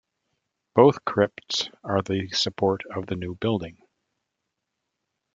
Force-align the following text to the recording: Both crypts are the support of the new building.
Both 0.73 1.05
crypts 1.05 1.69
are 1.83 2.01
the 2.01 2.27
support 2.31 2.81
of 2.87 3.05
the 3.05 3.15
new 3.15 3.35
building. 3.35 3.77